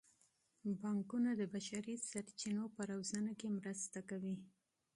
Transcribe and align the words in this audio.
بانکونه 0.81 1.29
د 1.35 1.41
بشري 1.53 1.95
سرچینو 2.09 2.63
په 2.75 2.81
روزنه 2.91 3.31
کې 3.39 3.47
مرسته 3.57 3.99
کوي. 4.09 4.35